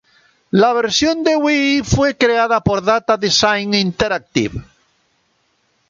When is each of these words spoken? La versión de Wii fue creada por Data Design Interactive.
La 0.49 0.73
versión 0.73 1.23
de 1.23 1.35
Wii 1.35 1.83
fue 1.83 2.17
creada 2.17 2.59
por 2.61 2.81
Data 2.83 3.17
Design 3.17 3.75
Interactive. 3.75 4.63